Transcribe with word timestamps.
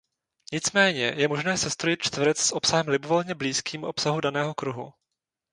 Nicméně 0.51 1.13
je 1.15 1.27
možné 1.27 1.57
sestrojit 1.57 2.01
čtverec 2.01 2.37
s 2.37 2.51
obsahem 2.51 2.87
libovolně 2.87 3.35
blízkým 3.35 3.83
obsahu 3.83 4.21
daného 4.21 4.53
kruhu. 4.53 4.93